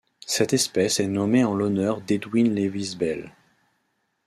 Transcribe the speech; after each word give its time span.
Cette 0.25 0.53
espèce 0.53 0.99
est 0.99 1.05
nommée 1.07 1.43
en 1.43 1.53
l'honneur 1.53 2.01
d'Edwin 2.01 2.55
Lewis 2.55 2.95
Bell. 2.97 3.35